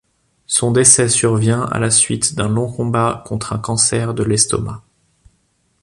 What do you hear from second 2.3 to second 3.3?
d'un long combat